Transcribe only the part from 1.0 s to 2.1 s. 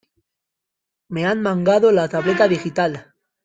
¡Me han mangado la